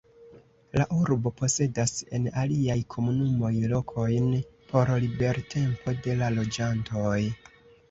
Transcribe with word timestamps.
La 0.81 0.85
urbo 0.99 1.31
posedas 1.41 1.93
en 2.19 2.25
aliaj 2.45 2.77
komunumoj 2.95 3.53
lokojn 3.75 4.27
por 4.73 4.95
libertempo 5.07 5.97
de 6.09 6.19
la 6.25 6.35
loĝantoj. 6.41 7.17